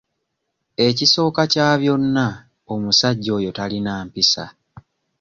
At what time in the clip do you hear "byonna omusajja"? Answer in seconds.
1.79-3.31